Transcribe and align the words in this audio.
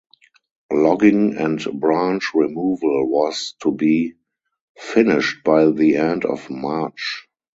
Logging 0.73 1.37
and 1.37 1.63
branch 1.79 2.31
removal 2.33 3.07
was 3.07 3.53
to 3.61 3.71
be 3.71 4.15
finished 4.75 5.43
by 5.43 5.69
the 5.69 5.97
end 5.97 6.25
of 6.25 6.49
March. 6.49 7.29